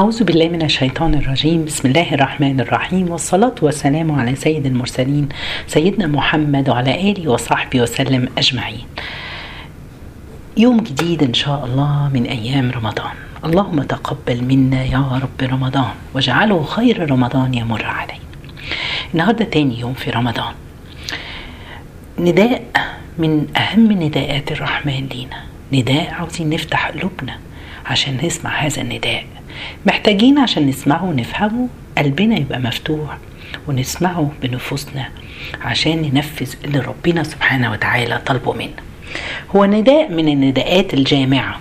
[0.00, 1.64] أعوذ بالله من الشيطان الرجيم.
[1.64, 3.10] بسم الله الرحمن الرحيم.
[3.10, 5.28] والصلاة والسلام على سيد المرسلين
[5.66, 8.86] سيدنا محمد وعلى آله وصحبه وسلم أجمعين.
[10.56, 13.14] يوم جديد إن شاء الله من أيام رمضان.
[13.44, 18.30] اللهم تقبل منا يا رب رمضان واجعله خير رمضان يمر علينا.
[19.14, 20.54] النهاردة تاني يوم في رمضان.
[22.18, 22.62] نداء
[23.18, 25.40] من أهم نداءات الرحمن لينا.
[25.72, 27.38] نداء عاوزين نفتح قلوبنا
[27.88, 29.24] عشان نسمع هذا النداء.
[29.86, 31.68] محتاجين عشان نسمعه ونفهمه
[31.98, 33.18] قلبنا يبقى مفتوح
[33.68, 35.08] ونسمعه بنفوسنا
[35.62, 38.82] عشان ننفذ اللي ربنا سبحانه وتعالى طلبه منا
[39.56, 41.60] هو نداء من النداءات الجامعة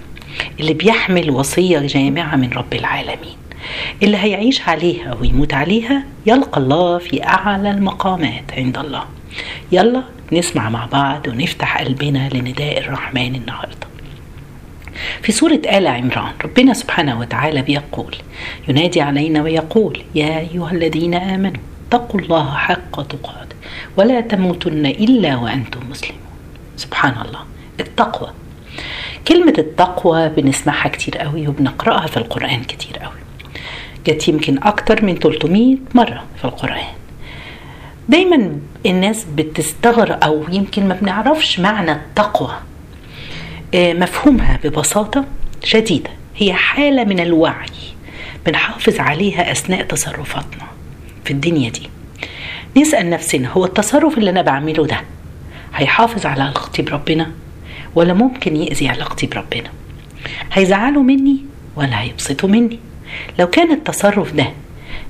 [0.59, 3.38] اللي بيحمل وصية جامعة من رب العالمين.
[4.04, 9.04] اللي هيعيش عليها ويموت عليها يلقى الله في أعلى المقامات عند الله.
[9.71, 13.87] يلا نسمع مع بعض ونفتح قلبنا لنداء الرحمن النهارده.
[15.22, 18.16] في سورة آل عمران ربنا سبحانه وتعالى بيقول
[18.68, 23.55] ينادي علينا ويقول يا أيها الذين آمنوا اتقوا الله حق تقاته
[23.98, 26.21] ولا تموتن إلا وأنتم مسلمون.
[26.77, 27.40] سبحان الله
[27.80, 28.30] التقوى.
[29.27, 33.14] كلمة التقوى بنسمعها كتير قوي وبنقرأها في القرآن كتير قوي.
[34.08, 36.86] جت يمكن أكتر من 300 مرة في القرآن.
[38.10, 42.54] دايما الناس بتستغرب أو يمكن ما بنعرفش معنى التقوى.
[43.76, 45.26] مفهومها ببساطة
[45.63, 46.10] شديدة.
[46.35, 47.65] هي حالة من الوعي.
[48.46, 50.63] بنحافظ عليها أثناء تصرفاتنا
[51.26, 51.90] في الدنيا دي.
[52.77, 55.01] نسأل نفسنا هو التصرف اللي أنا بعمله ده
[55.76, 57.32] هيحافظ على علاقتي بربنا
[57.96, 59.70] ولا ممكن يأذي علاقتي بربنا؟
[60.54, 61.37] هيزعلوا مني
[61.76, 62.79] ولا هيبسطوا مني؟
[63.40, 64.47] لو كان التصرف ده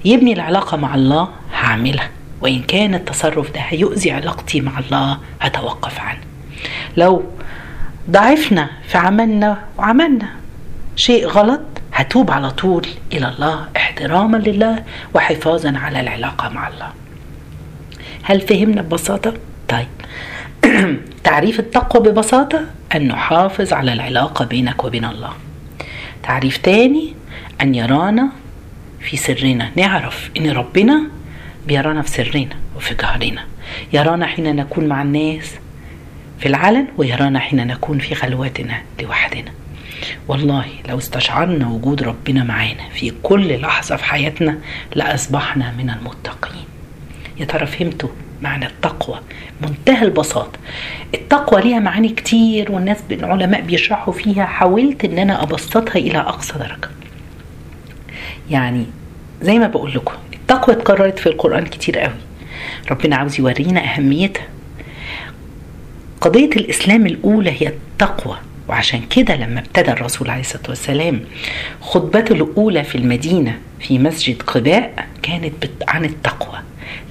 [0.05, 2.09] يبني العلاقة مع الله هعملها.
[2.41, 6.19] وإن كان التصرف ده هيؤذي علاقتي مع الله هتوقف عنه.
[6.97, 7.23] لو
[8.09, 10.27] ضعفنا في عملنا وعملنا.
[10.95, 11.61] شيء غلط؟
[11.93, 13.67] هتوب على طول إلى الله.
[13.77, 14.83] احتراما لله
[15.13, 16.89] وحفاظا على العلاقة مع الله.
[18.23, 19.33] هل فهمنا ببساطة؟
[19.69, 19.87] طيب.
[21.23, 22.65] تعريف التقوى ببساطة؟
[22.95, 25.33] أن نحافظ على العلاقة بينك وبين الله.
[26.23, 27.13] تعريف تاني؟
[27.61, 28.29] أن يرانا
[28.99, 29.71] في سرنا.
[29.75, 31.01] نعرف أن ربنا
[31.67, 33.43] بيرانا في سرنا وفي جهرنا
[33.93, 35.55] يرانا حين نكون مع الناس
[36.39, 39.51] في العلن ويرانا حين نكون في خلوتنا لوحدنا.
[40.27, 44.57] والله لو استشعرنا وجود ربنا معانا في كل لحظة في حياتنا
[44.95, 46.65] لأصبحنا من المتقين.
[47.37, 48.09] يا ترى فهمتوا
[48.41, 49.19] معنى التقوى؟
[49.61, 50.59] منتهى البساطة.
[51.13, 54.45] التقوى ليها معاني كتير والناس العلماء بيشرحوا فيها.
[54.45, 56.89] حاولت إن أنا أبسطها إلى أقصى درجة.
[58.49, 58.85] يعني
[59.41, 62.13] زي ما بقول لكم التقوى اتكررت في القرآن كتير قوي.
[62.91, 64.47] ربنا عاوز يورينا أهميتها.
[66.21, 71.19] قضية الإسلام الأولى هي التقوى وعشان كده لما ابتدى الرسول عليه الصلاة والسلام
[71.81, 75.53] خطبته الأولى في المدينة في مسجد قباء كانت
[75.87, 76.59] عن التقوى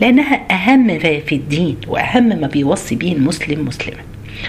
[0.00, 4.02] لأنها أهم ما في الدين وأهم ما بيوصي به المسلم مسلما.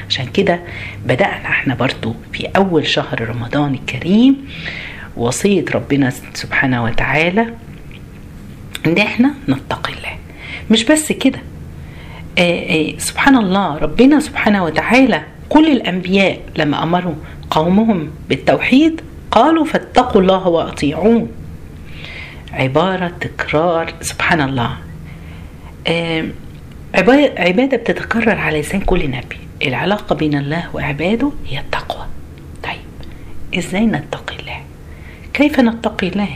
[0.10, 0.60] عشان كده
[1.06, 4.48] بدأنا إحنا برضو في أول شهر رمضان الكريم
[5.18, 7.54] وصية ربنا سبحانه وتعالى
[8.88, 10.18] إن إحنا نتقي الله.
[10.72, 11.40] مش بس كده
[12.98, 17.16] سبحان الله ربنا سبحانه وتعالى كل الأنبياء لما أمروا
[17.50, 21.32] قومهم بالتوحيد قالوا فاتقوا الله وأطيعون.
[22.54, 24.78] عبارة تكرار سبحان الله
[27.38, 29.38] عبادة بتتكرر على لسان كل نبي.
[29.66, 32.06] العلاقة بين الله وعباده هي التقوى.
[32.64, 32.80] طيب
[33.58, 34.62] إزاي نتقي الله؟
[35.34, 36.30] كيف نتقي الله؟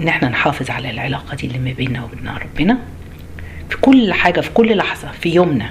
[0.00, 2.78] ان إحنا نحافظ على العلاقة دي اللي ما بيننا وبين ربنا.
[3.72, 5.70] في كل حاجة في كل لحظة في يومنا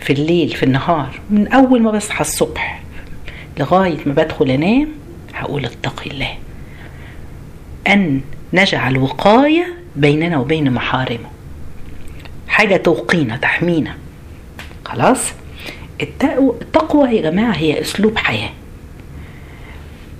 [0.00, 2.82] في الليل في النهار من أول ما بصحى الصبح
[3.58, 4.88] لغاية ما بدخل أنام
[5.34, 6.34] هقول اتقي الله.
[7.86, 8.20] أن
[8.52, 11.30] نجعل وقاية بيننا وبين محارمه.
[12.48, 13.96] حاجة توقينا تحمينا.
[14.84, 15.32] خلاص؟
[16.02, 18.50] التقوى يا جماعة هي أسلوب حياة.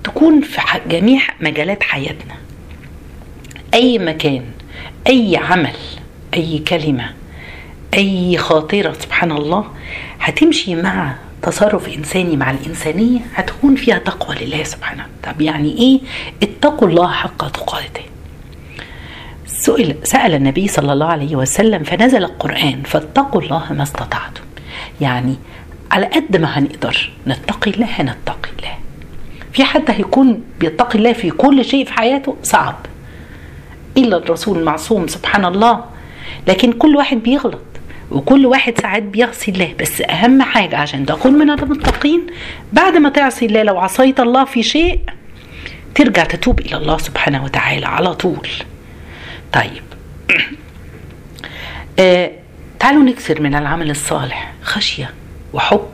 [0.03, 2.35] تكون في جميع مجالات حياتنا.
[3.73, 4.43] أي مكان
[5.07, 5.75] أي عمل
[6.33, 7.09] أي كلمة
[7.93, 9.65] أي خاطرة سبحان الله
[10.19, 15.05] هتمشي مع تصرف إنساني مع الإنسانية هتكون فيها تقوى لله سبحانه.
[15.23, 15.99] طب يعني إيه؟
[16.43, 18.01] اتقوا الله حق تقاته.
[19.45, 24.41] سئل سأل النبي صلى الله عليه وسلم فنزل القرآن فاتقوا الله ما استطعتم.
[25.01, 25.35] يعني
[25.91, 28.75] على قد ما هنقدر نتقي الله هنتقي الله.
[29.53, 32.75] في حد هيكون بيتقي الله في كل شيء في حياته؟ صعب.
[33.97, 35.83] إلا الرسول المعصوم سبحان الله
[36.47, 37.61] لكن كل واحد بيغلط
[38.11, 39.73] وكل واحد ساعات بيعصي الله.
[39.79, 42.27] بس أهم حاجة عشان تكون من المتقين
[42.73, 44.99] بعد ما تعصي الله لو عصيت الله في شيء
[45.95, 48.47] ترجع تتوب إلى الله سبحانه وتعالى على طول.
[49.53, 49.83] طيب.
[51.99, 52.31] آه
[52.79, 54.53] تعالوا نكثر من العمل الصالح.
[54.61, 55.13] خشية
[55.53, 55.89] وحب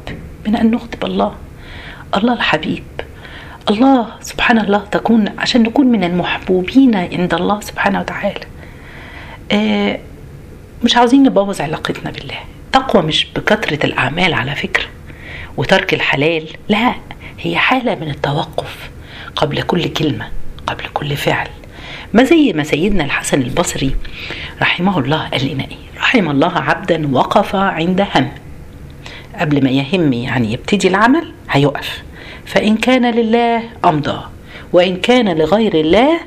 [0.47, 1.35] من أن نغضب الله.
[2.17, 2.83] الله الحبيب.
[3.69, 8.39] الله سبحان الله تكون عشان نكون من المحبوبين عند الله سبحانه وتعالى.
[9.51, 9.99] آه
[10.83, 12.39] مش عاوزين نبوظ علاقتنا بالله.
[12.71, 14.85] تقوى مش بكثرة الأعمال على فكرة.
[15.57, 16.93] وترك الحلال لا
[17.39, 18.89] هي حالة من التوقف
[19.35, 20.27] قبل كل كلمة
[20.67, 21.47] قبل كل فعل.
[22.13, 23.95] ما زي ما سيدنا الحسن البصري
[24.61, 28.31] رحمه الله قال لنا إيه؟ رحم الله عبدا وقف عند هم.
[29.39, 32.03] قبل ما يهم يعني يبتدي العمل هيقف.
[32.45, 34.23] فإن كان لله أمضى
[34.73, 36.19] وإن كان لغير الله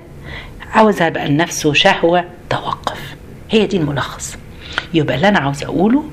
[0.73, 3.10] عاوزها بقى النفس شهوة توقف.
[3.51, 4.37] هي دي الملخص.
[4.95, 6.05] يبقى اللي أنا عاوز أقوله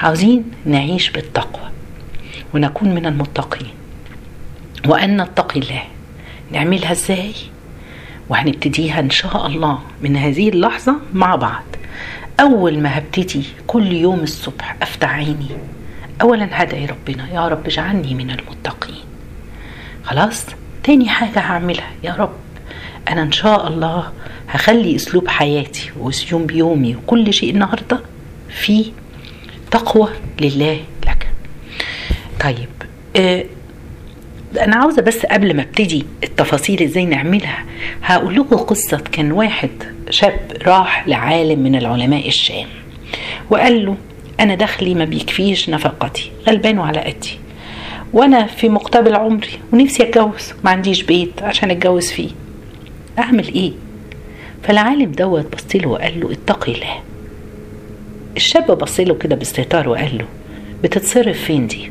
[0.00, 1.70] عاوزين نعيش بالتقوى
[2.54, 3.70] ونكون من المتقين.
[4.86, 5.82] وأن نتقي الله.
[6.52, 7.32] نعملها إزاي؟
[8.28, 11.64] وهنبتديها إن شاء الله من هذه اللحظة مع بعض.
[12.40, 15.48] أول ما هبتدي كل يوم الصبح أفتح عيني.
[16.22, 19.04] اولا هدعي ربنا يا رب اجعلني من المتقين.
[20.04, 20.46] خلاص؟
[20.82, 22.43] تاني حاجة هعملها يا رب
[23.08, 24.12] أنا إن شاء الله
[24.48, 28.00] هخلي أسلوب حياتي ويوم بيومي وكل شيء النهاردة
[28.48, 28.84] في
[29.70, 30.08] تقوى
[30.40, 31.28] لله لك.
[32.40, 32.68] طيب
[33.16, 33.44] آه
[34.60, 37.64] أنا عاوزة بس قبل ما ابتدي التفاصيل إزاي نعملها
[38.02, 39.02] هقول لكم قصة.
[39.12, 39.70] كان واحد
[40.10, 42.66] شاب راح لعالم من العلماء الشام
[43.50, 43.96] وقال له
[44.40, 47.38] أنا دخلي ما بيكفيش نفقتي غلبان وعلى قدي
[48.12, 52.30] وأنا في مقتبل عمري ونفسي أتجوز ما عنديش بيت عشان أتجوز فيه.
[53.18, 53.72] أعمل إيه؟
[54.62, 56.94] فالعالم دوت بص له وقال له اتقي الله.
[58.36, 60.24] الشاب بص له كده باستهتار وقال له
[60.82, 61.90] بتتصرف فين دي؟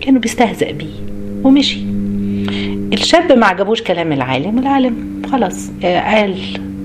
[0.00, 0.94] كانوا بيستهزأ بيه
[1.44, 1.80] ومشي.
[2.92, 6.38] الشاب ما عجبوش كلام العالم العالم خلاص قال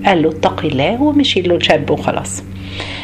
[0.05, 2.43] قال له اتقي الله ومشي له الشاب وخلاص.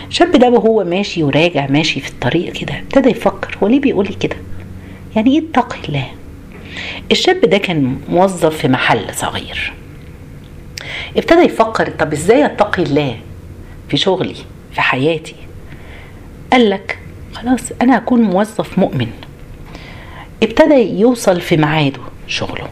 [0.09, 4.13] الشاب ده وهو ماشي وراجع ماشي في الطريق كده ابتدى يفكر هو ليه بيقول لي
[4.13, 4.35] كده؟
[5.15, 6.07] يعني إيه اتقي الله؟
[7.11, 9.73] الشاب ده كان موظف في محل صغير.
[11.17, 13.17] ابتدى يفكر طب إزاي أتقي الله
[13.89, 14.35] في شغلي
[14.73, 15.35] في حياتي؟
[16.51, 16.99] قال لك
[17.33, 19.07] خلاص أنا هكون موظف مؤمن.
[20.43, 22.67] ابتدى يوصل في ميعاده شغله.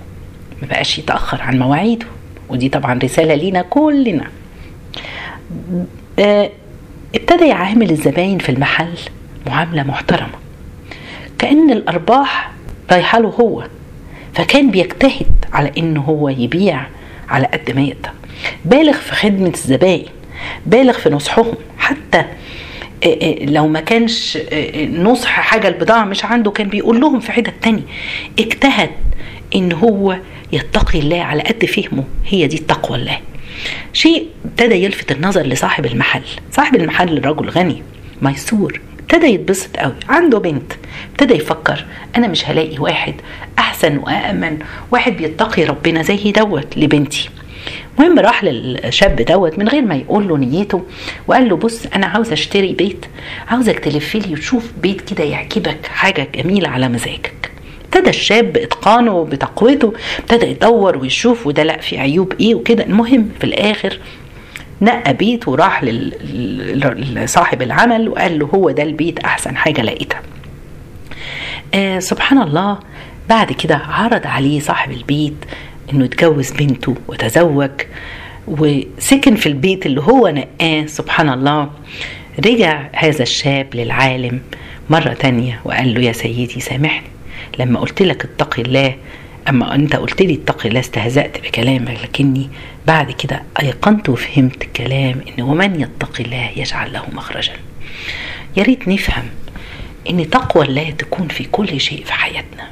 [0.62, 2.06] ما بقاش يتأخر عن مواعيده.
[2.50, 4.28] ودي طبعا رسالة لينا كلنا.
[7.16, 8.98] ابتدى يعامل الزباين في المحل
[9.48, 10.36] معاملة محترمة.
[11.38, 12.52] كأن الأرباح
[12.92, 13.68] رايحة له هو.
[14.34, 16.86] فكان بيجتهد على إنه هو يبيع
[17.30, 18.10] على قد ما يقدر.
[18.66, 20.06] بالغ في خدمة الزباين
[20.66, 21.54] بالغ في نصحهم.
[21.78, 22.26] حتى
[23.42, 24.38] لو ما كانش
[24.92, 27.82] نصح حاجة البضاعة مش عنده كان بيقول لهم في حتة تانية.
[28.40, 28.90] اجتهد
[29.56, 30.18] إن هو
[30.52, 32.04] يتقي الله على قد فهمه.
[32.28, 33.20] هي دي التقوى الله
[33.94, 36.24] شيء ابتدى يلفت النظر لصاحب المحل.
[36.52, 37.84] صاحب المحل رجل غني
[38.22, 39.96] ميسور ابتدى يتبسط قوي.
[40.10, 40.74] عنده بنت
[41.12, 43.14] ابتدى يفكر أنا مش هلاقي واحد
[43.60, 44.60] أحسن وامن
[44.92, 47.30] واحد بيتقي ربنا زي دوت لبنتي.
[48.00, 50.84] المهم راح للشاب دوت من غير ما يقول له نيته
[51.28, 53.06] وقال له بص أنا عاوز أشتري بيت
[53.48, 57.52] عاوزك تلف لي وتشوف بيت كده يعجبك حاجة جميلة على مزاجك.
[57.86, 62.84] ابتدى الشاب باتقانه وبتقوته ابتدى يدور ويشوف وده لأ في عيوب إيه وكده.
[62.86, 64.00] المهم في الآخر
[64.82, 65.84] نقى بيت وراح
[66.94, 70.22] لصاحب العمل وقال له هو ده البيت أحسن حاجة لقيتها.
[71.74, 72.80] آه سبحان الله
[73.30, 75.36] بعد كده عرض عليه صاحب البيت
[75.94, 77.72] إنه يتجوز بنته وتزوج
[78.48, 81.70] وسكن في البيت اللي هو نقاه سبحان الله
[82.46, 84.42] رجع هذا الشاب للعالم
[84.90, 87.08] مرة تانية وقال له يا سيدي سامحني
[87.60, 88.96] لما قلت لك اتقي الله
[89.50, 92.50] أما أنت قلت لي اتقي الله استهزأت بكلامك لكني
[92.88, 97.54] بعد كده أيقنت وفهمت الكلام إن ومن يتقي الله يجعل له مخرجا.
[98.58, 99.24] يا ريت نفهم
[100.10, 102.68] إن تقوى الله تكون في كل شيء في حياتنا.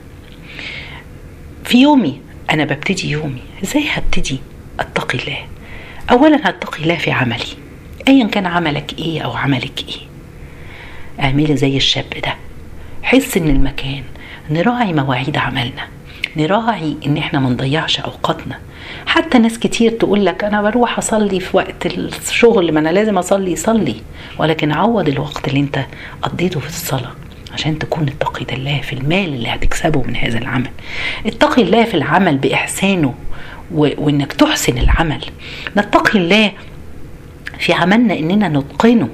[1.63, 2.19] في يومي
[2.53, 3.41] أنا ببتدي يومي.
[3.63, 4.39] إزاي هبتدي
[4.79, 5.37] أتقي الله؟
[6.11, 7.45] اولا هتقي الله في عملي.
[8.07, 10.01] ايا كان عملك إيه أو عملك إيه؟
[11.25, 12.35] اعملي زي الشاب ده.
[13.03, 14.03] حس إن المكان
[14.49, 15.87] نراعي مواعيد عملنا.
[16.37, 18.59] نراعي إن إحنا ما نضيعش أوقاتنا.
[19.05, 23.55] حتى ناس كتير تقول لك أنا بروح أصلي في وقت الشغل ما أنا لازم أصلي
[23.55, 23.95] صلي.
[24.37, 25.85] ولكن عوض الوقت اللي أنت
[26.21, 27.11] قضيته في الصلاة.
[27.53, 30.69] عشان تكون اتقي الله في المال اللي هتكسبه من هذا العمل.
[31.25, 33.13] اتقي الله في العمل بإحسانه.
[33.71, 35.25] وإنك تحسن العمل.
[35.77, 36.51] نتقي الله
[37.59, 39.09] في عملنا إننا نتقنه.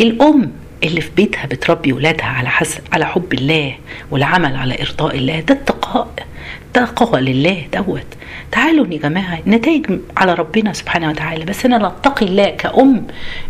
[0.00, 0.52] الأم
[0.84, 2.78] اللي في بيتها بتربي ولادها على حس...
[2.92, 3.74] على حب الله
[4.10, 6.26] والعمل على إرضاء الله ده اتقاء
[6.72, 8.06] تقوى لله دوت.
[8.52, 11.44] تعالوا يا جماعة نتائج على ربنا سبحانه وتعالى.
[11.44, 13.06] بس أنا أتقي الله كأم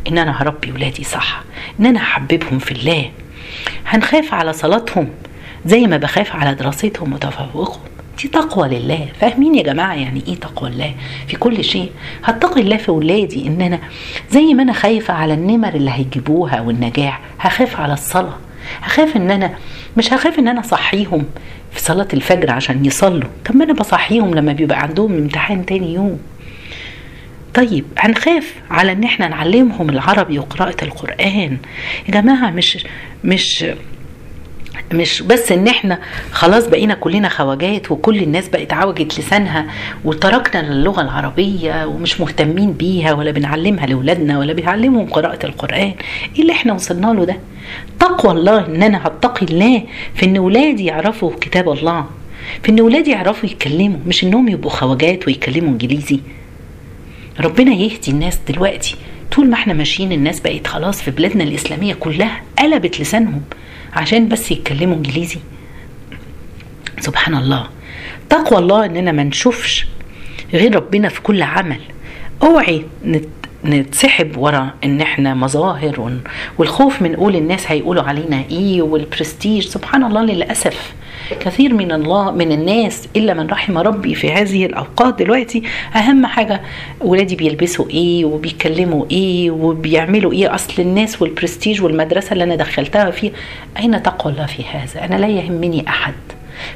[0.08, 1.42] إن أنا هربي ولادي صح
[1.80, 3.10] إن أنا أحببهم في الله.
[3.86, 5.08] هنخاف على صلاتهم
[5.66, 7.80] زي ما بخاف على دراستهم وتفوقهم.
[8.22, 9.08] دي تقوى لله.
[9.20, 10.94] فاهمين يا جماعة يعني إيه تقوى الله
[11.28, 11.90] في كل شيء.
[12.24, 13.78] هتقي الله في ولادي إن أنا
[14.30, 17.20] زي ما أنا خايفة على النمر اللي هيجيبوها والنجاح.
[17.40, 18.36] هخاف على الصلاة.
[18.82, 19.50] هخاف إن أنا
[19.96, 21.24] مش هخاف إن أنا أصحيهم
[21.72, 23.30] في صلاة الفجر عشان يصلوا.
[23.44, 26.18] طب ما أنا بصحيهم لما بيبقى عندهم امتحان تاني يوم.
[27.54, 31.56] طيب هنخاف على إن إحنا نعلمهم العربي وقراءة القرآن.
[32.08, 32.86] يا جماعة مش
[33.24, 33.64] مش
[34.92, 35.98] مش بس إن إحنا
[36.32, 39.66] خلاص بقينا كلنا خواجات وكل الناس بقت عوجت لسانها
[40.04, 45.92] وتركنا اللغة العربية ومش مهتمين بيها ولا بنعلمها لأولادنا ولا بنعلمهم قراءة القرآن
[46.36, 47.36] إيه اللي إحنا وصلنا له ده؟
[48.00, 49.82] تقوى الله إن أنا هتقي الله
[50.14, 52.04] في إن ولادي يعرفوا كتاب الله
[52.62, 56.20] في إن ولادي يعرفوا يتكلموا مش إنهم يبقوا خواجات ويتكلموا إنجليزي.
[57.40, 58.96] ربنا يهدي الناس دلوقتي.
[59.32, 63.42] طول ما إحنا ماشيين الناس بقت خلاص في بلادنا الإسلامية كلها قلبت لسانهم
[63.92, 65.38] عشان بس يتكلموا إنجليزي.
[67.00, 67.66] سبحان الله
[68.28, 69.86] تقوى الله إننا ما نشوفش
[70.52, 71.80] غير ربنا في كل عمل.
[72.42, 72.84] أوعى
[73.64, 76.20] نتسحب ورا إن إحنا مظاهر
[76.58, 80.92] والخوف من قول الناس هيقولوا علينا إيه والبرستيج سبحان الله للأسف.
[81.40, 85.62] كثير من الله من الناس إلا من رحم ربي في هذه الأوقات دلوقتي
[85.96, 86.60] أهم حاجة
[87.00, 93.32] ولادي بيلبسوا إيه وبيتكلموا إيه وبيعملوا إيه؟ أصل الناس والبرستيج والمدرسة اللي أنا دخلتها فيها
[93.78, 96.14] أين تقوى الله في هذا؟ أنا لا يهمني أحد.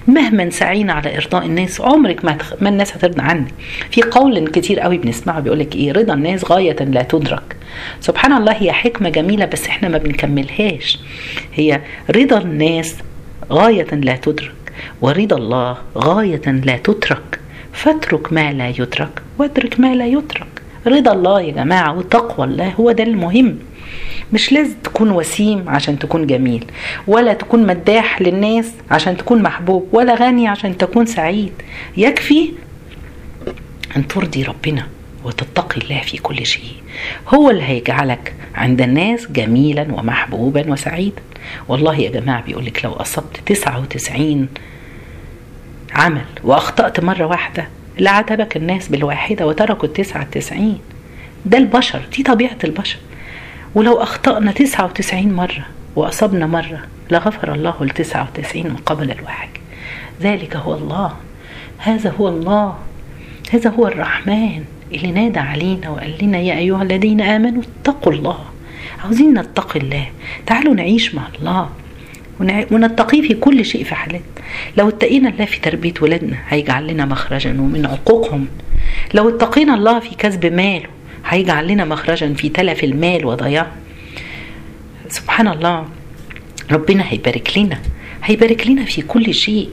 [0.06, 2.54] مهما سعينا على إرضاء الناس عمرك ما, تخ...
[2.60, 3.54] ما الناس هترضى عني.
[3.90, 7.56] في قول كتير قوي بنسمعه بيقول لك إيه؟ رضا الناس غاية لا تدرك.
[8.00, 10.98] سبحان الله هي حكمة جميلة بس إحنا ما بنكملهاش.
[11.54, 11.80] هي
[12.10, 12.96] رضا الناس
[13.50, 14.52] غاية لا تدرك
[15.00, 17.40] ورضا الله غاية لا تترك.
[17.72, 20.46] فاترك ما لا يترك واترك ما لا يترك.
[20.86, 23.58] رضا الله يا جماعة وتقوى الله هو ده المهم.
[24.32, 26.64] مش لازم تكون وسيم عشان تكون جميل
[27.06, 31.52] ولا تكون مداح للناس عشان تكون محبوب ولا غني عشان تكون سعيد.
[31.96, 32.52] يكفي
[33.96, 34.86] أن ترضي ربنا
[35.24, 36.72] وتتقي الله في كل شيء.
[37.28, 41.22] هو اللي هيجعلك عند الناس جميلا ومحبوبا وسعيدا.
[41.68, 44.48] والله يا جماعة بيقولك لو أصبت 99
[45.92, 50.78] عمل وأخطأت مرة واحدة لعتبك الناس بالواحدة وتركوا التسعة التسعين
[51.46, 52.96] ده البشر دي طبيعة البشر.
[53.74, 59.48] ولو أخطأنا تسعة وتسعين مرة وأصبنا مرة لغفر الله التسعة وتسعين وقبل الواحد
[60.22, 61.12] ذلك هو الله.
[61.78, 62.76] هذا هو الله.
[63.52, 68.38] هذا هو الرحمن اللي نادى علينا وقال لنا يا أيها الذين آمنوا اتقوا الله.
[69.04, 70.06] عاوزين نتقي الله.
[70.46, 71.70] تعالوا نعيش مع الله.
[72.70, 74.20] ونتقيه في كل شيء في حياتنا
[74.76, 78.46] لو اتقينا الله في تربية ولادنا هيجعل لنا مخرجا ومن عقوقهم.
[79.14, 80.86] لو اتقينا الله في كسب ماله
[81.26, 83.72] هيجعل لنا مخرجا في تلف المال وضياعه
[85.08, 85.88] سبحان الله.
[86.72, 87.78] ربنا هيبارك لنا.
[88.24, 89.70] هيبارك لنا في كل شيء.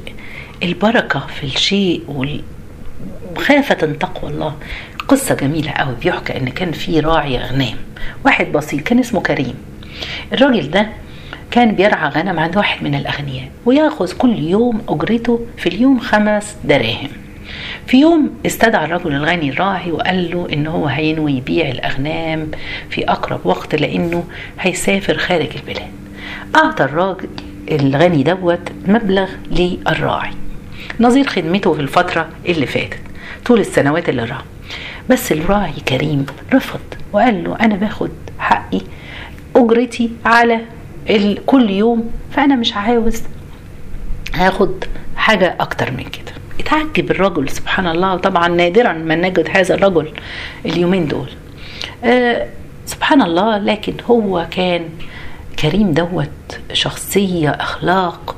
[0.63, 2.03] البركة في الشيء
[3.35, 4.55] وخافة تقوى الله.
[5.07, 7.77] قصة جميلة قوي بيحكى إن كان في راعي اغنام
[8.25, 9.53] واحد بسيط كان اسمه كريم.
[10.33, 10.87] الراجل ده
[11.51, 17.09] كان بيرعى غنم عند واحد من الأغنياء ويأخذ كل يوم أجرته في اليوم خمس دراهم.
[17.87, 22.51] في يوم استدعى الرجل الغني الراعي وقال له إن هو هينوي يبيع الأغنام
[22.89, 24.23] في أقرب وقت لأنه
[24.59, 25.91] هيسافر خارج البلاد.
[26.55, 27.29] أعطى الراجل
[27.71, 30.31] الغني دوت مبلغ للراعي.
[30.99, 32.99] نظير خدمته في الفترة اللي فاتت
[33.45, 34.41] طول السنوات اللي راح
[35.09, 36.79] بس الراعي كريم رفض
[37.13, 38.81] وقال له أنا باخد حقي
[39.55, 40.59] أجرتي على
[41.45, 43.23] كل يوم فأنا مش عاوز
[44.33, 44.83] هاخد
[45.15, 46.31] حاجة أكتر من كده.
[46.59, 48.15] اتعجب الرجل سبحان الله.
[48.15, 50.11] طبعا نادرا ما نجد هذا الرجل
[50.65, 51.29] اليومين دول.
[52.03, 52.47] آه
[52.85, 53.57] سبحان الله.
[53.57, 54.89] لكن هو كان
[55.59, 58.35] كريم دوت شخصية أخلاق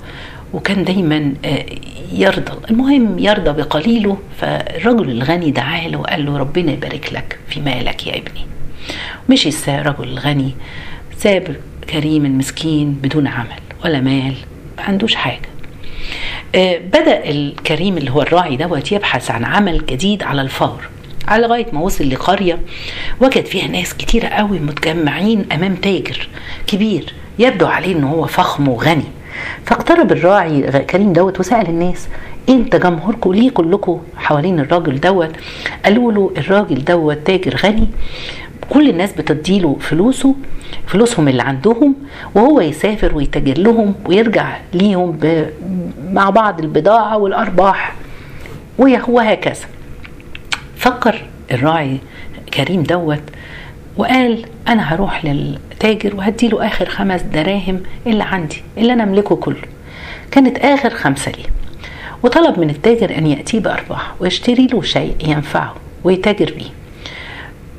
[0.53, 1.33] وكان دايما
[2.11, 2.51] يرضى.
[2.69, 8.17] المهم يرضى بقليله فالرجل الغني دعاه له وقال له ربنا يبارك لك في مالك يا
[8.17, 8.45] ابني.
[9.29, 10.55] مشي الرجل الغني
[11.17, 11.55] ساب
[11.89, 14.35] كريم المسكين بدون عمل ولا مال
[14.77, 15.49] ما عندوش حاجة.
[16.79, 20.89] بدأ الكريم اللي هو الراعي دوت يبحث عن عمل جديد على الفور
[21.27, 22.59] على لغاية ما وصل لقرية
[23.21, 26.27] وجد فيها ناس كتيرة قوي متجمعين أمام تاجر
[26.67, 29.03] كبير يبدو عليه إن هو فخم وغني.
[29.65, 32.07] فاقترب الراعي كريم دوت وسأل الناس
[32.49, 35.31] أنت جمهوركم؟ ليه كلكم حوالين الراجل دوت؟
[35.85, 37.87] قالوا له الراجل دوت تاجر غني
[38.69, 40.35] كل الناس بتديله فلوسه
[40.87, 41.95] فلوسهم اللي عندهم
[42.35, 45.19] وهو يسافر ويتاجر لهم ويرجع ليهم
[46.11, 47.95] مع بعض البضاعة والأرباح.
[48.77, 49.65] وهكذا.
[50.77, 51.21] فكر
[51.51, 51.97] الراعي
[52.53, 53.21] كريم دوت
[53.97, 59.61] وقال أنا هروح للتاجر وهديله آخر خمس دراهم اللي عندي اللي أنا أملكه كله.
[60.31, 61.45] كانت آخر خمسة ليه.
[62.23, 66.69] وطلب من التاجر أن يأتيه بأرباح ويشتري له شيء ينفعه ويتاجر بيه.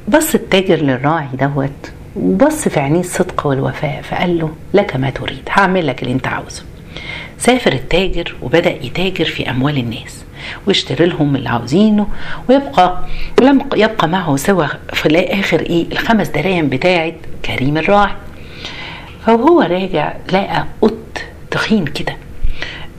[0.09, 5.87] بص التاجر للراعي دوت وبص في عينيه الصدق والوفاء فقال له لك ما تريد هعمل
[5.87, 6.63] لك اللي أنت عاوزه.
[7.39, 10.25] سافر التاجر وبدأ يتاجر في أموال الناس
[10.67, 12.07] ويشتري لهم اللي عاوزينه
[12.49, 12.99] ويبقى
[13.43, 18.13] لم يبقى معه سوى في الآخر إيه الخمس دراهم بتاعت كريم الراعي.
[19.27, 21.19] فهو راجع لقى قط
[21.51, 22.17] تخين كده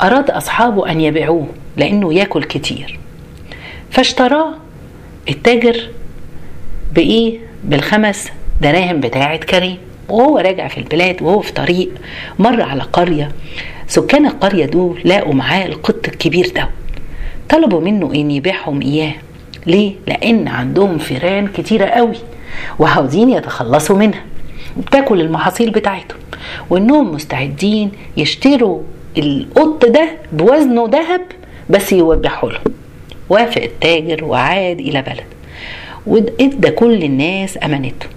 [0.02, 1.48] أراد أصحابه أن يبيعوه
[1.78, 3.00] لأنه ياكل كتير.
[3.92, 4.54] فاشتراه
[5.30, 5.90] التاجر
[6.94, 8.28] بإيه؟ بالخمس
[8.62, 9.78] دراهم بتاعت كريم.
[10.10, 11.90] وهو راجع في البلاد وهو في طريق
[12.40, 13.32] مر على قرية
[13.88, 16.70] سكان القرية دول لقوا معاه القط الكبير ده.
[17.50, 19.14] طلبوا منه إن يبيعهم إياه.
[19.68, 22.16] ليه؟ لأن عندهم فيران كتيرة قوي
[22.80, 24.22] وعاوزين يتخلصوا منها.
[24.78, 26.20] بتاكل المحاصيل بتاعتهم.
[26.70, 28.82] وإنهم مستعدين يشتروا
[29.18, 31.22] القط ده بوزنه ذهب
[31.70, 32.60] بس يوجحوا له.
[33.30, 35.26] وافق التاجر وعاد إلى بلد.
[36.08, 38.08] وادى كل الناس أمانته.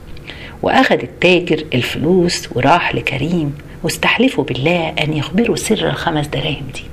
[0.62, 6.84] وأخذ التاجر الفلوس وراح لكريم واستحلفوا بالله أن يخبروا سر الخمس دراهم دي.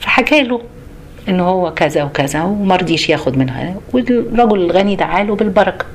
[0.00, 0.62] فحكى له
[1.28, 3.74] إن هو كذا وكذا ومرضيش ياخد منها.
[3.92, 5.86] والرجل الغني دعاله بالبركة.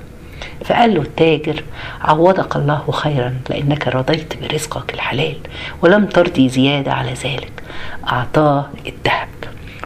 [0.66, 1.64] فقال له التاجر
[2.02, 5.36] عوضك الله خيرا لأنك رضيت برزقك الحلال
[5.82, 7.64] ولم ترضي زيادة على ذلك.
[8.08, 9.28] أعطاه الذهب.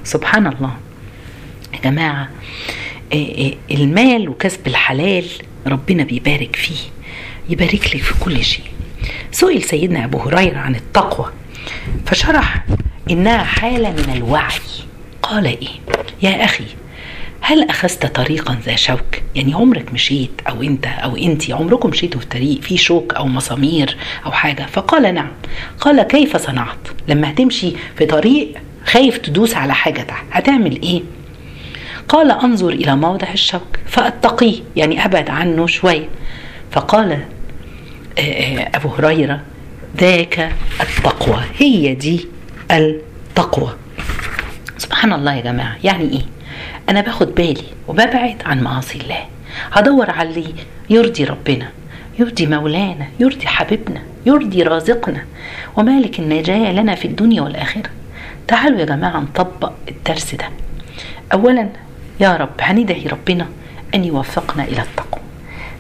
[0.04, 0.72] سبحان الله.
[1.74, 2.30] يا جماعة
[3.72, 5.26] المال وكسب الحلال
[5.68, 6.80] ربنا بيبارك فيه
[7.50, 8.66] يبارك لك في كل شيء.
[9.32, 11.32] سئل سيدنا أبو هريرة عن التقوى
[12.06, 12.66] فشرح
[13.12, 14.52] إنها حالة من الوعي.
[15.24, 15.68] قال إيه؟
[16.22, 16.64] يا أخي
[17.42, 22.26] هل أخذت طريقا ذا شوك؟ يعني عمرك مشيت أو أنت أو أنت عمركم مشيتوا في
[22.28, 25.32] طريق فيه شوك أو مسامير أو حاجة؟ فقال نعم.
[25.80, 28.54] قال كيف صنعت؟ لما هتمشي في طريق
[28.86, 30.26] خايف تدوس على حاجة تحت.
[30.32, 31.02] هتعمل إيه؟
[32.10, 36.08] قال أنظر إلى موضع الشوك فأتقيه يعني أبعد عنه شوية.
[36.72, 37.20] فقال
[38.76, 39.42] أبو هريرة
[39.98, 42.28] ذاك التقوى هي دي
[42.72, 43.76] التقوى.
[44.78, 46.22] سبحان الله يا جماعة يعني إيه؟
[46.90, 49.26] أنا باخد بالي وببعد عن معاصي الله.
[49.72, 50.54] هدور على اللي
[50.90, 51.70] يرضي ربنا
[52.20, 55.26] يرضي مولانا يرضي حبيبنا يرضي رازقنا.
[55.78, 57.90] ومالك النجاة لنا في الدنيا والآخرة.
[58.48, 60.50] تعالوا يا جماعة نطبق الدرس ده.
[61.34, 61.70] أولا
[62.20, 63.48] يا رب هندعي ربنا
[63.96, 65.22] أن يوفقنا إلى التقوى.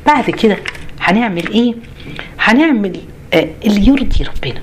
[0.05, 0.57] بعد كده
[1.01, 1.75] هنعمل إيه؟
[2.39, 2.99] هنعمل
[3.33, 4.61] آه اللي يرضي ربنا.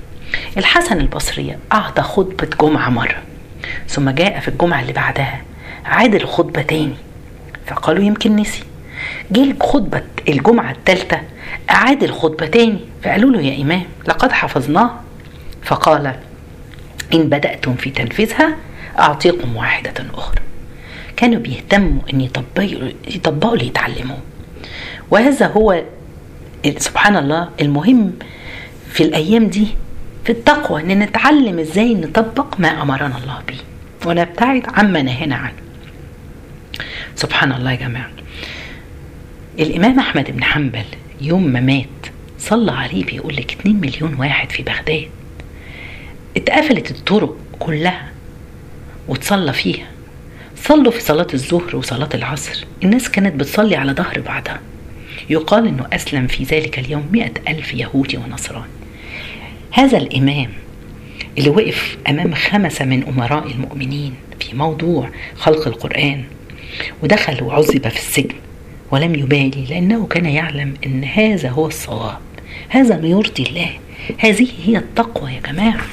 [0.56, 3.22] الحسن البصري أعطى خطبة جمعة مرة
[3.88, 5.42] ثم جاء في الجمعة اللي بعدها
[5.84, 6.94] عاد الخطبة تاني.
[7.66, 8.62] فقالوا يمكن نسي.
[9.30, 11.20] جه الخطبة الجمعة الثالثة
[11.70, 12.78] أعاد الخطبة تاني.
[13.04, 14.90] فقالوا له يا إمام لقد حفظناه.
[15.62, 16.14] فقال
[17.14, 18.56] إن بدأتم في تنفيذها
[18.98, 20.40] أعطيكم واحدة أخرى.
[21.16, 24.18] كانوا بيهتموا يطبقوا يطبقوا اللي يتعلموه.
[25.10, 25.82] وهذا هو
[26.78, 28.12] سبحان الله المهم
[28.90, 29.66] في الأيام دي
[30.24, 33.56] في التقوى إن نتعلم إزاي نطبق ما أمرنا الله به
[34.06, 35.52] ونبتعد عما نهينا عنه.
[37.16, 38.10] سبحان الله يا جماعة.
[39.58, 40.84] الإمام أحمد بن حنبل
[41.20, 41.86] يوم ما مات
[42.38, 45.08] صلى عليه بيقول لك 2 مليون واحد في بغداد.
[46.36, 48.08] اتقفلت الطرق كلها
[49.08, 49.86] وتصلى فيها.
[50.56, 52.64] صلوا في صلاة الظهر وصلاة العصر.
[52.84, 54.60] الناس كانت بتصلي على ظهر بعضها.
[55.30, 58.64] يقال أنه أسلم في ذلك اليوم مئة ألف يهودي ونصراني.
[59.70, 60.48] هذا الإمام
[61.38, 66.24] اللي وقف أمام خمسة من أمراء المؤمنين في موضوع خلق القرآن
[67.02, 68.34] ودخل وعذب في السجن
[68.90, 72.18] ولم يبالي لأنه كان يعلم أن هذا هو الصواب.
[72.68, 73.70] هذا ما يرضي الله.
[74.18, 75.86] هذه هي التقوى يا جماعة.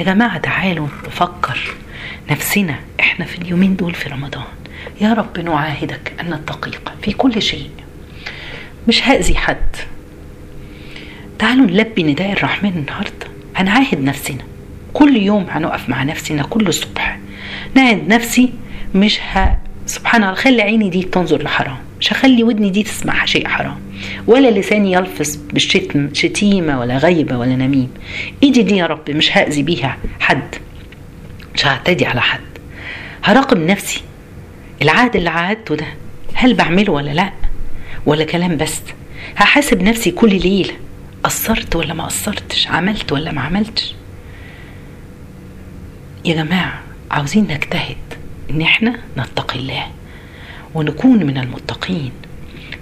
[0.00, 1.58] يا جماعة تعالوا نفكر
[2.30, 4.44] نفسنا إحنا في اليومين دول في رمضان.
[5.00, 7.70] يا رب نعاهدك أن نتقيك في كل شيء.
[8.88, 9.76] مش هأذي حد.
[11.38, 13.26] تعالوا نلبي نداء الرحمن النهارده.
[13.56, 14.44] هنعاهد نفسنا.
[14.92, 17.18] كل يوم هنقف مع نفسنا كل صبح.
[17.74, 18.52] نعد نفسي
[18.94, 19.58] مش ه...
[19.86, 21.76] سبحان الله خلي عيني دي تنظر لحرام.
[22.00, 23.76] مش هخلي ودني دي تسمع شيء حرام.
[24.26, 27.90] ولا لساني يلفظ بالشتم شتيمة ولا غيبة ولا نميم.
[28.42, 30.54] ايدي دي يا رب مش هأذي بيها حد.
[31.54, 32.40] مش هعتدي على حد.
[33.24, 34.00] هراقب نفسي.
[34.82, 35.86] العهد اللي عهدته ده
[36.34, 37.32] هل بعمله ولا لأ؟
[38.06, 38.80] ولا كلام بس.
[39.36, 40.74] هحاسب نفسي كل ليلة.
[41.24, 43.94] قصرت ولا ما قصرتش؟ عملت ولا ما عملتش؟
[46.24, 46.80] يا جماعة
[47.10, 47.96] عاوزين نجتهد
[48.50, 49.86] إن إحنا نتقي الله
[50.74, 52.12] ونكون من المتقين.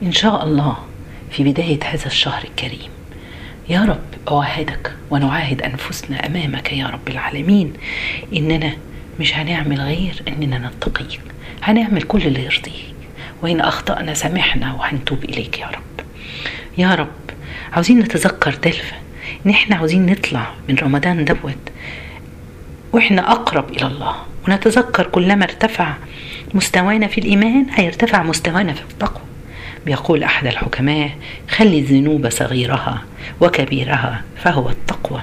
[0.02, 0.76] إن شاء الله
[1.30, 2.90] في بداية هذا الشهر الكريم.
[3.68, 7.72] يا رب أعاهدك ونعاهد أنفسنا أمامك يا رب العالمين
[8.36, 8.72] إننا
[9.20, 11.20] مش هنعمل غير إننا نتقيك
[11.62, 12.95] هنعمل كل اللي يرضيك.
[13.42, 16.06] وإن أخطأنا سامحنا وهنتوب إليك يا رب.
[16.78, 17.08] يا رب
[17.72, 18.96] عاوزين نتذكر دلفة
[19.46, 21.58] إن إحنا عاوزين نطلع من رمضان دوت
[22.92, 24.14] وإحنا أقرب إلى الله
[24.48, 25.94] ونتذكر كلما ارتفع
[26.54, 29.22] مستوانا في الإيمان هيرتفع مستوانا في التقوى.
[29.86, 31.10] بيقول أحد الحكماء
[31.50, 33.02] خلي الذنوب صغيرها
[33.40, 35.20] وكبيرها فهو التقوى.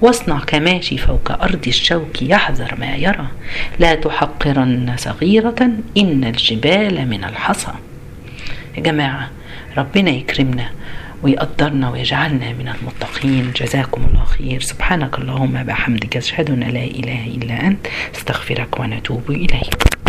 [0.00, 3.26] واصنع كماشي فوق أرض الشوك يحذر ما يرى.
[3.78, 7.72] لا تحقرن صغيرة إن الجبال من الحصى.
[8.76, 9.30] يا جماعة
[9.76, 10.70] ربنا يكرمنا
[11.22, 13.52] ويقدرنا ويجعلنا من المتقين.
[13.56, 14.60] جزاكم الله خير.
[14.60, 19.94] سبحانك اللهم بحمدك أشهد أن لا إله إلا أنت أستغفرك ونتوب إليك.